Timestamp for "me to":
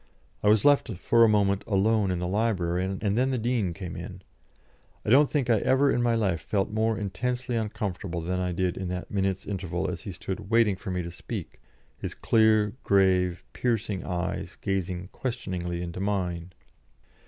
10.89-11.11